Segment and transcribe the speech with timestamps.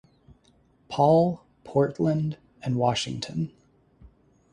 [0.87, 3.51] Paul, Portland and Washington.